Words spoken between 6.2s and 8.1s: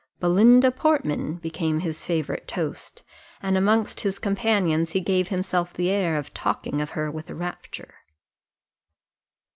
talking of her with rapture.